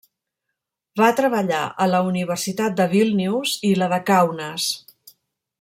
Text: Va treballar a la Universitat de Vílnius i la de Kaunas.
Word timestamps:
Va 1.01 1.09
treballar 1.19 1.59
a 1.85 1.87
la 1.91 2.01
Universitat 2.09 2.79
de 2.81 2.89
Vílnius 2.97 3.55
i 3.73 3.75
la 3.83 3.93
de 3.97 4.05
Kaunas. 4.11 4.71